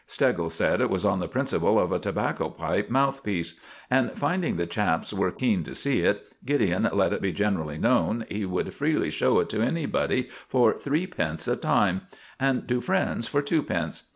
[0.07, 4.65] Steggles said it was on the principle of a tobacco pipe mouthpiece; and, finding the
[4.65, 9.11] chaps were keen to see it, Gideon let it be generally known he would freely
[9.11, 12.01] show it to anybody for threepence a time,
[12.39, 14.09] and to friends for twopence.